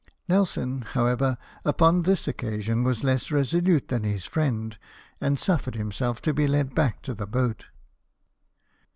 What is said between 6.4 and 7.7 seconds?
led back to the boat.